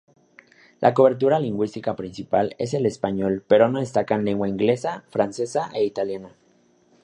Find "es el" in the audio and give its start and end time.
2.57-2.87